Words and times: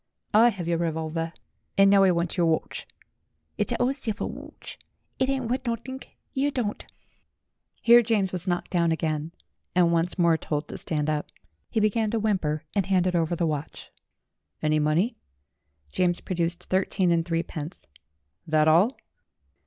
"I 0.33 0.49
have 0.49 0.67
your 0.67 0.79
revolver, 0.79 1.31
and 1.77 1.91
now 1.91 2.01
I 2.01 2.09
want 2.09 2.35
your 2.35 2.47
watch." 2.47 2.87
"It's 3.59 3.71
a 3.71 3.79
ole 3.79 3.93
silver 3.93 4.25
watch; 4.25 4.79
it 5.19 5.29
ain't 5.29 5.45
wuth 5.47 5.63
nutthink; 5.67 6.17
yer 6.33 6.49
don't" 6.49 6.87
Here 7.83 8.01
James 8.01 8.31
was 8.31 8.47
knocked 8.47 8.71
down 8.71 8.91
again, 8.91 9.31
and 9.75 9.91
once 9.93 10.17
more 10.17 10.37
told 10.37 10.67
to 10.69 10.77
stand 10.79 11.07
up. 11.07 11.27
He 11.69 11.79
began 11.79 12.09
to 12.09 12.19
whimper 12.19 12.63
and 12.73 12.87
handed 12.87 13.15
over 13.15 13.35
the 13.35 13.45
watch. 13.45 13.91
"Any 14.59 14.79
money?" 14.79 15.17
James 15.91 16.19
produced 16.19 16.63
thirteen 16.63 17.11
and 17.11 17.23
threepence. 17.23 17.85
"That 18.47 18.67
all?" 18.67 18.97